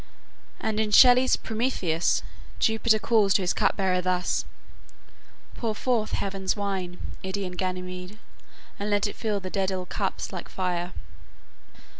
And 0.59 0.79
in 0.79 0.89
Shelley's 0.89 1.35
"Prometheus" 1.35 2.23
Jupiter 2.57 2.97
calls 2.97 3.35
to 3.35 3.43
his 3.43 3.53
cup 3.53 3.77
bearer 3.77 4.01
thus: 4.01 4.45
"Pour 5.53 5.75
forth 5.75 6.13
heaven's 6.13 6.55
wine, 6.55 6.97
Idaean 7.23 7.55
Ganymede, 7.55 8.17
And 8.79 8.89
let 8.89 9.05
it 9.05 9.15
fill 9.15 9.39
the 9.39 9.51
Daedal 9.51 9.85
cups 9.89 10.33
like 10.33 10.49
fire." 10.49 10.93